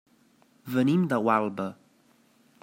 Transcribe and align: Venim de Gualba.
Venim 0.75 1.03
de 1.11 1.19
Gualba. 1.27 1.69